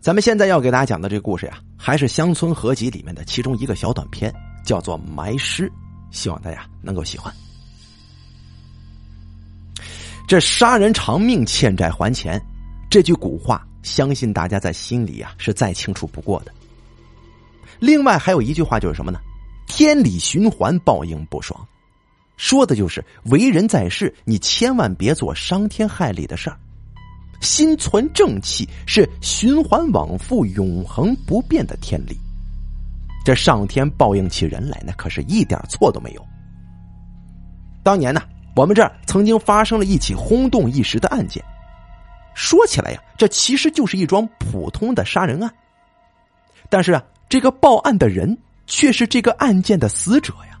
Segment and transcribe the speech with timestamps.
[0.00, 4.32] 咱们现在要给大家讲的这个故事呀，还是乡村合集里面的其中一个小短片，
[4.64, 5.68] 叫做《埋尸》，
[6.10, 7.32] 希望大家能够喜欢。
[10.26, 12.40] 这杀人偿命，欠债还钱，
[12.90, 16.52] 这句古话，相信大家在心里呀是再清楚不过的。
[17.78, 19.18] 另外还有一句话就是什么呢？
[19.66, 21.66] 天理循环，报应不爽，
[22.36, 26.58] 说的就是为人在世，你千万别做伤天害理的事儿。
[27.44, 32.18] 心存正气是循环往复、永恒不变的天理。
[33.24, 36.26] 这上天报应起人来，那可是一点错都没有。
[37.82, 38.22] 当年呢，
[38.56, 41.44] 我们这儿曾经发生了一起轰动一时的案件。
[42.34, 45.54] 说起来呀，这其实就是一桩普通的杀人案。
[46.68, 50.58] 但是啊，这个报案的人却是这个案件的死者呀。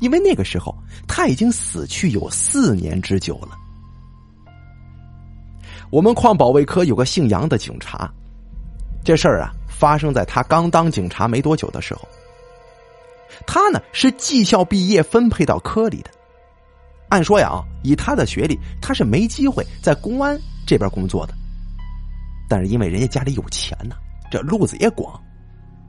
[0.00, 0.76] 因为那个时候
[1.08, 3.56] 他已经死去有四年之久了。
[5.94, 8.12] 我们矿保卫科有个姓杨的警察，
[9.04, 12.00] 这事儿啊发生在他刚当警察没多久的时候。
[13.46, 16.10] 他呢是技校毕业分配到科里的，
[17.10, 20.36] 按说呀，以他的学历，他是没机会在公安
[20.66, 21.34] 这边工作的。
[22.48, 23.94] 但是因为人家家里有钱呢，
[24.28, 25.22] 这路子也广，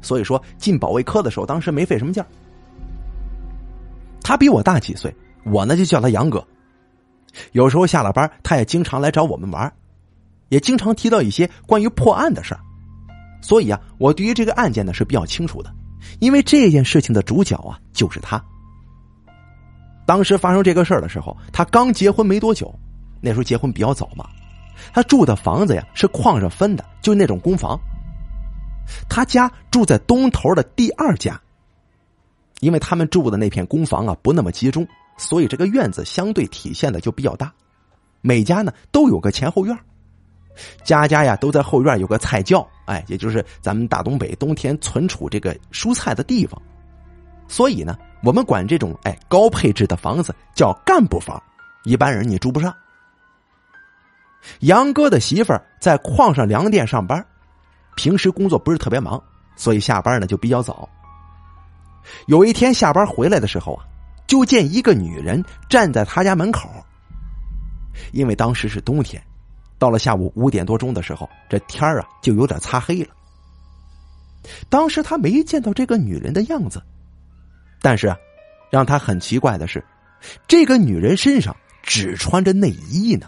[0.00, 2.26] 所以说进保卫科的时候，当时没费什么劲儿。
[4.22, 5.14] 他比我大几岁，
[5.44, 6.42] 我呢就叫他杨哥。
[7.52, 9.70] 有时候下了班，他也经常来找我们玩。
[10.50, 12.60] 也经常提到一些关于破案的事儿，
[13.40, 15.72] 所以啊，我对于这个案件呢是比较清楚的，
[16.18, 18.44] 因为这件事情的主角啊就是他。
[20.04, 22.74] 当时发生这个事儿的时候，他刚结婚没多久，
[23.20, 24.28] 那时候结婚比较早嘛，
[24.92, 27.78] 他住的房子呀是矿上分的，就那种公房。
[29.08, 31.40] 他家住在东头的第二家，
[32.58, 34.84] 因为他们住的那片公房啊不那么集中，
[35.16, 37.52] 所以这个院子相对体现的就比较大，
[38.20, 39.78] 每家呢都有个前后院。
[40.84, 46.60] 家家呀都在后院有个菜窖，哎，也就是咱们大东北冬天存储这个蔬菜的地方。
[47.48, 51.42] 所以呢，我们管这种哎高配置的房子叫干部房，
[51.84, 52.74] 一般人你住不上。
[54.60, 57.24] 杨哥的媳妇儿在矿上粮店上班，
[57.96, 59.22] 平时工作不是特别忙，
[59.56, 60.88] 所以下班呢就比较早。
[62.26, 63.84] 有一天下班回来的时候啊，
[64.26, 66.68] 就见一个女人站在他家门口，
[68.12, 69.22] 因为当时是冬天。
[69.80, 73.08] 到了下午五点多钟的时候，这天儿啊就有点擦黑了。
[74.68, 76.82] 当时他没见到这个女人的样子，
[77.80, 78.16] 但是啊，
[78.70, 79.82] 让他很奇怪的是，
[80.46, 83.26] 这个女人身上只穿着内衣呢。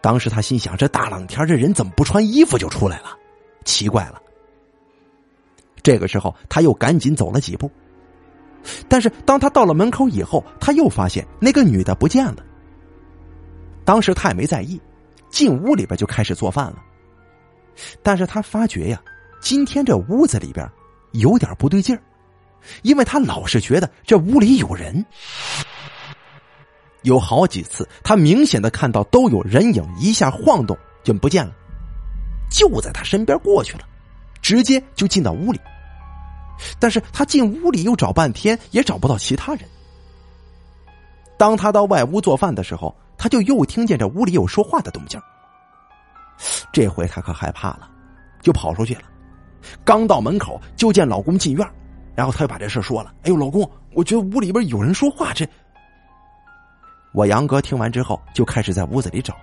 [0.00, 3.16] 当时他心想：这大冷天，这人怎么不穿衣服就出来了？
[3.64, 4.22] 奇怪了。
[5.82, 7.68] 这个时候，他又赶紧走了几步，
[8.88, 12.44] 但是当他到了门口以后，他又发现那个女的不见了。
[13.84, 14.80] 当时他也没在意。
[15.28, 16.82] 进屋里边就开始做饭了，
[18.02, 19.02] 但是他发觉呀，
[19.40, 20.66] 今天这屋子里边
[21.12, 22.00] 有点不对劲儿，
[22.82, 25.04] 因为他老是觉得这屋里有人，
[27.02, 31.52] 有好几次他明显的看到都有人影一下晃动就不见了，
[32.50, 33.80] 就在他身边过去了，
[34.40, 35.60] 直接就进到屋里，
[36.78, 39.68] 但是他进屋里又找半天也找不到其他人。
[41.36, 42.94] 当他到外屋做饭的时候。
[43.18, 45.20] 他就又听见这屋里有说话的动静，
[46.72, 47.88] 这回他可害怕了，
[48.40, 49.02] 就跑出去了。
[49.84, 51.68] 刚到门口，就见老公进院，
[52.14, 55.48] 然后他就把这事说了：“哎呦，老公，我觉得屋里边有人说话。”这，
[57.12, 59.34] 我杨哥听完之后就开始在屋子里找，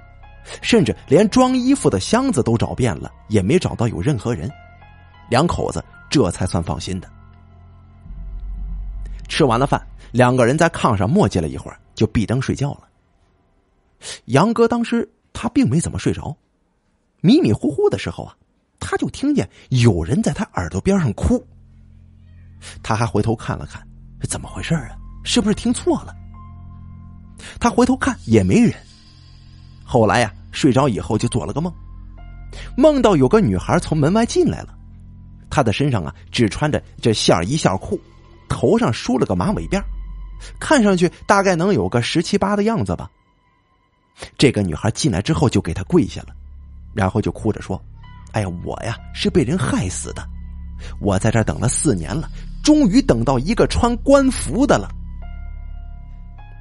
[0.62, 4.50] 甚至连装衣服的箱子都找遍了，也没找到有任何人。
[5.30, 7.10] 两口子这才算放心的。
[9.28, 9.82] 吃完了饭，
[10.12, 12.88] 两个人在炕上磨叽了一会儿，就闭灯睡觉了。
[14.26, 16.36] 杨哥当时他并没怎么睡着，
[17.22, 18.36] 迷迷糊糊的时候啊，
[18.80, 21.46] 他就听见有人在他耳朵边上哭。
[22.82, 23.86] 他还回头看了看，
[24.30, 24.96] 怎么回事啊？
[25.24, 26.16] 是不是听错了？
[27.60, 28.74] 他回头看也没人。
[29.84, 31.74] 后来呀，睡着以后就做了个梦，
[32.78, 34.74] 梦到有个女孩从门外进来了，
[35.50, 38.00] 她的身上啊只穿着这线衣线裤，
[38.48, 39.82] 头上梳了个马尾辫，
[40.60, 43.10] 看上去大概能有个十七八的样子吧。
[44.38, 46.28] 这个女孩进来之后就给他跪下了，
[46.94, 47.82] 然后就哭着说
[48.34, 50.24] ：“哎呀，我呀是被人害死的，
[51.00, 52.30] 我在这等了四年了，
[52.64, 54.90] 终于等到一个穿官服的了。”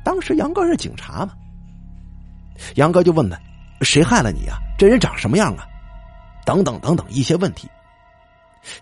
[0.04, 1.34] 当时杨哥是警察嘛，
[2.74, 3.38] 杨哥就问他
[3.82, 4.58] ：“谁害了你啊？
[4.78, 5.66] 这人长什么样啊？”
[6.44, 7.68] 等等等等一些问题。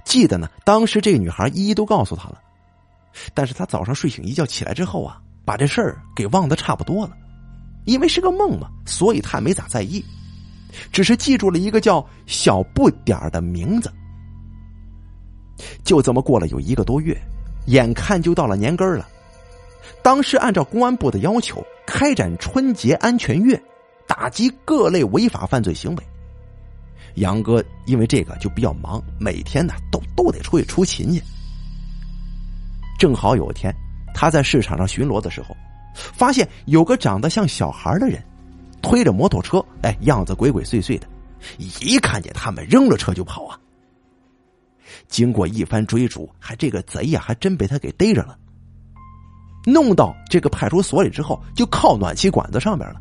[0.05, 2.41] 记得呢，当时这个女孩一一都告诉他了，
[3.35, 7.17] 但是他早上睡醒一觉起来之后啊，把这事儿给忘得差不多了。
[7.85, 10.05] 因为是个梦嘛，所以他没咋在意。
[10.93, 13.93] 只是记住了一个叫小不点儿的名字。
[15.85, 17.17] 就这么过了有一个多月，
[17.67, 19.09] 眼看就到了年根儿了。
[20.03, 23.61] 当时按照公安部的要求，开展春节安全月，
[24.07, 26.05] 打击各类违法犯罪行为。
[27.17, 31.21] 杨哥因为这个就比较忙，每天呢都都得出去出勤去。
[32.99, 33.75] 正好有一天，
[34.15, 35.55] 他在市场上巡逻的时候，
[35.95, 38.23] 发现有个长得像小孩的人，
[38.83, 41.07] 推着摩托车，哎，样子鬼鬼祟祟的，
[41.59, 43.59] 一看见他们扔了车就跑啊。
[45.09, 48.37] 经过一番追逐，还这个贼呀，还真被他给逮着了。
[49.67, 53.01] 弄到这个派出所里之后，就靠暖气管子上边了。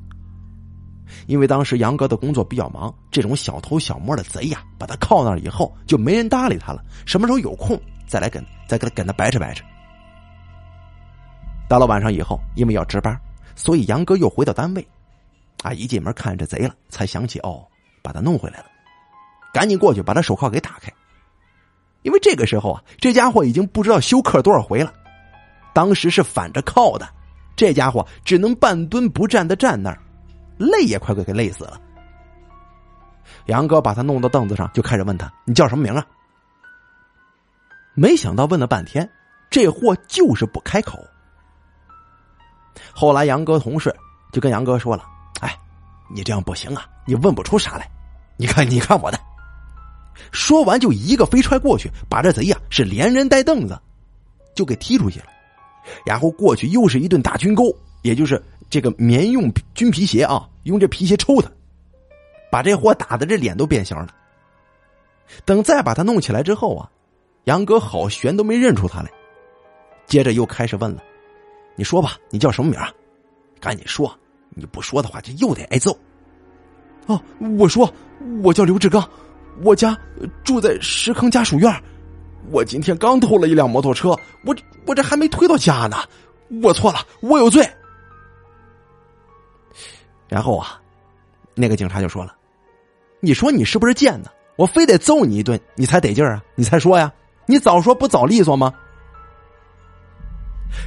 [1.25, 6.83] 因为当时杨哥的工作比较忙，这种小偷小摸的贼呀，把他靠那儿以后，就没人搭理他了。
[7.05, 9.63] 什么时候有空再来跟再跟他跟他掰扯掰扯。
[11.69, 13.17] 到了晚上以后，因为要值班，
[13.55, 14.85] 所以杨哥又回到单位。
[15.61, 17.63] 啊，一进门看着贼了，才想起哦，
[18.01, 18.65] 把他弄回来了，
[19.53, 20.91] 赶紧过去把他手铐给打开。
[22.01, 24.91] 因为这个时候啊，这家伙已经不知道休克多少回了。
[25.73, 27.07] 当时是反着靠的，
[27.55, 30.01] 这家伙只能半蹲不站的站那儿，
[30.57, 31.79] 累也快快给累死了。
[33.45, 36.03] 杨哥把他弄到凳子上，就开始问他：“你叫什么名啊？”
[37.93, 39.07] 没想到问了半天，
[39.49, 40.97] 这货就是不开口。
[42.93, 43.95] 后来杨哥同事
[44.31, 45.05] 就跟杨哥说了
[45.41, 45.57] ：“哎，
[46.09, 47.89] 你这样不行啊，你问不出啥来。
[48.37, 49.19] 你看，你看我的。”
[50.31, 53.79] 说完就一个飞踹过去，把这贼呀是连人带凳子
[54.53, 55.25] 就给踢出去了。
[56.05, 61.49] 然后过去又是一顿大军钩，也就是这个棉用军皮鞋啊，用这皮鞋抽他，
[62.51, 64.07] 把这货打的这脸都变形了。
[65.45, 66.89] 等再把他弄起来之后啊，
[67.45, 69.09] 杨哥好悬都没认出他来。
[70.05, 71.01] 接着又开始问了
[71.79, 72.77] ：“你说吧，你叫什么名？
[73.61, 74.13] 赶紧说，
[74.49, 75.97] 你不说的话就又得挨揍。”
[77.07, 77.21] 哦，
[77.57, 77.89] 我说
[78.43, 79.09] 我叫刘志刚，
[79.63, 79.97] 我家
[80.43, 81.73] 住在石坑家属院。
[82.51, 84.09] 我今天刚偷了一辆摩托车，
[84.43, 84.53] 我
[84.85, 85.95] 我这还没推到家呢，
[86.61, 87.65] 我错了，我有罪。
[90.27, 90.81] 然后啊，
[91.55, 92.35] 那个警察就说了
[93.21, 94.29] ：“你说你是不是贱呢？
[94.57, 96.43] 我非得揍你一顿，你才得劲儿啊！
[96.55, 97.09] 你才说呀，
[97.45, 98.73] 你早说不早利索吗？”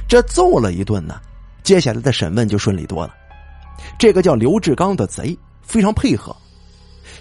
[0.07, 1.19] 这揍了一顿呢，
[1.63, 3.13] 接下来的审问就顺利多了。
[3.97, 6.35] 这个叫刘志刚的贼非常配合，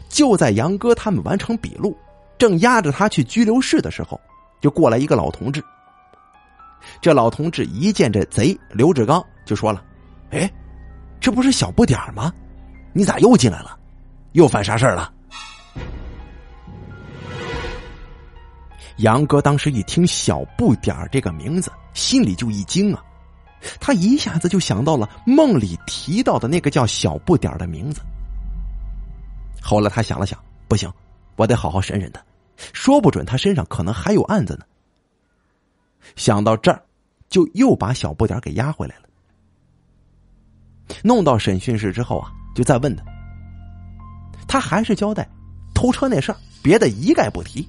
[0.08, 1.96] 就在杨哥他们完成笔录。
[2.38, 4.20] 正押着他去拘留室的时候，
[4.61, 5.62] 就过来一个老同志。
[7.00, 9.84] 这老同志一见这贼刘志刚，就说了
[10.31, 10.50] ：“哎，
[11.20, 12.32] 这不是小不点吗？
[12.93, 13.79] 你咋又进来了？
[14.32, 15.12] 又犯啥事了？”
[18.99, 23.03] 杨哥当时一听“小不点儿这个名字，心里就一惊啊！
[23.81, 28.00] 他一下子就想到了梦里提到的那个叫小不点儿的名字。
[29.61, 30.93] 后来他想了想，不行，
[31.37, 32.21] 我得好好审审他。
[32.73, 34.65] 说不准他身上可能还有案子呢。
[36.17, 36.83] 想到这儿，
[37.29, 39.03] 就又把小不点儿给押回来了。
[41.03, 43.05] 弄到审讯室之后啊，就再问他，
[44.47, 45.29] 他还是交代
[45.73, 47.67] 偷车那事儿，别的一概不提。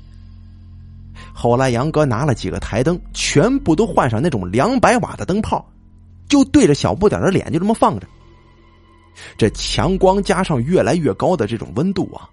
[1.33, 5.65] 后来杨哥拿了几个台灯，全部都换上那种两百瓦的灯泡，
[6.29, 8.07] 就对着小不点的脸就这么放着。
[9.37, 12.29] 这强光加上越来越高的这种温度啊。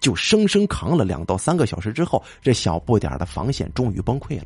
[0.00, 4.44] 就生生扛了两到三个小时之后，这小不点的防线终于崩溃了。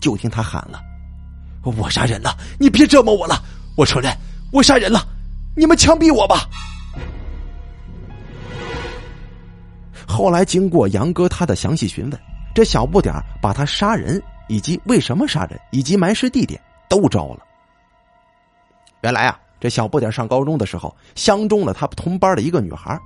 [0.00, 0.80] 就听他喊了
[1.62, 2.36] ：“我杀人了！
[2.58, 3.40] 你别折磨我了！
[3.76, 4.12] 我承认，
[4.52, 5.06] 我杀人了！
[5.56, 6.48] 你们枪毙我吧！”
[10.08, 12.20] 后来经过杨哥他的详细询问，
[12.58, 17.46] 这小不点把他杀人以及为什么杀人以及埋尸地点都招了。
[19.02, 22.98] 原来啊，这小不点上高中的时候相中了他同班的一个女孩。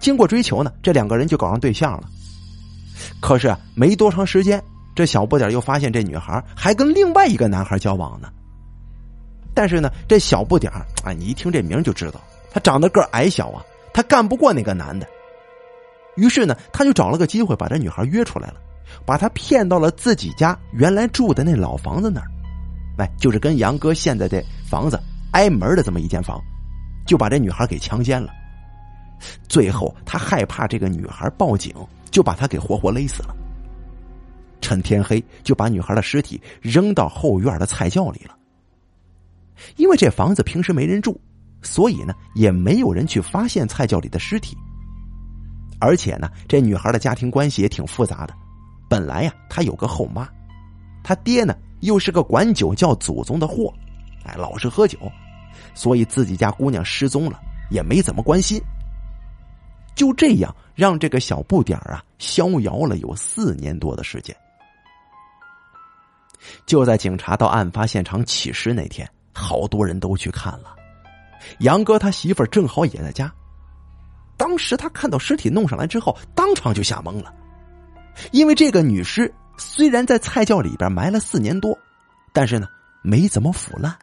[0.00, 2.08] 经过追求呢，这两个人就搞上对象了。
[3.20, 4.60] 可是没多长时间，
[4.92, 8.28] 这小不点又发现这女孩还跟另外一个男孩交往呢。
[9.54, 10.72] 但是呢，这小不点
[11.04, 12.20] 啊，你一听这名就知道，
[12.50, 13.62] 他长得个矮小啊，
[13.94, 15.06] 他干不过那个男的。
[16.16, 18.54] 于是呢，他就找了个机会把这女孩约出来了，
[19.06, 22.26] 把她骗到了自己家原来住的那老房子那儿，
[22.98, 25.00] 哎，就是跟杨哥现在的房子
[25.32, 26.40] 挨门的这么一间房，
[27.06, 28.30] 就把这女孩给强奸了。
[29.48, 31.74] 最后，他害怕这个女孩报警，
[32.10, 33.34] 就把她给活活勒死了。
[34.60, 38.36] 趁天黑，就把女孩的尸体扔到后院的菜窖里了。
[39.76, 41.20] 因为这房子平时没人住，
[41.62, 44.56] 所以呢，也没有人去发现菜窖里的尸体。
[45.82, 48.32] 而且呢，这女孩的家庭关系也挺复杂的。
[48.88, 50.28] 本来呀，她有个后妈，
[51.02, 53.74] 她爹呢又是个管酒叫祖宗的货，
[54.24, 54.96] 哎，老是喝酒，
[55.74, 58.62] 所以自己家姑娘失踪了也没怎么关心。
[59.96, 64.34] 就这样让这个小不点啊逍遥了有四年多的时间。
[66.64, 70.76] 就在警察到案发现场起尸那天，好多人都去看了。
[71.58, 73.32] 杨哥他媳妇儿正好也在家。
[74.36, 77.32] 当时他看到尸体弄上来之后，当场就吓懵了，
[78.32, 81.78] 因为这个女尸虽然在菜窖里边埋了四年多，
[82.32, 82.66] 但是呢
[83.02, 83.96] 没怎么腐烂，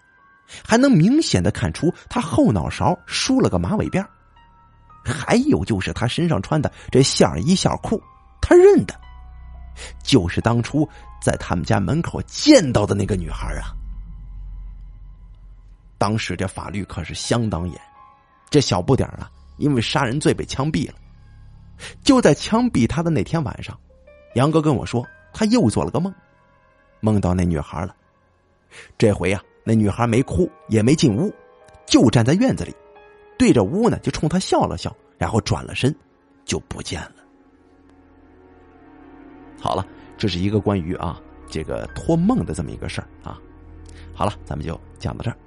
[0.64, 4.06] 还能明显的看出她后脑勺梳了个马尾辫
[5.04, 8.02] 还有就是她身上穿的这线衣线裤，
[8.42, 8.94] 他认得，
[10.04, 10.88] 就是当初
[11.22, 13.74] 在他们家门口见到的那个女孩啊。
[15.98, 17.82] 当时这法律可是相当严，
[18.50, 19.30] 这小不点啊。
[19.60, 20.96] 因为杀人罪被枪毙了，
[22.02, 23.78] 就在枪毙他的那天晚上，
[24.36, 26.14] 杨哥跟我说，他又做了个梦，
[27.02, 27.96] 梦到那女孩了。
[28.98, 31.34] 这回啊，那女孩没哭也没进屋，
[31.86, 32.74] 就站在院子里，
[33.38, 35.94] 对着屋呢就冲他笑了笑，然后转了身，
[36.46, 37.16] 就不见了。
[39.60, 39.86] 好了，
[40.18, 43.38] 这是一个关于啊这个托梦的这么一个事儿啊。
[44.14, 45.38] 好了，咱们就讲到这儿。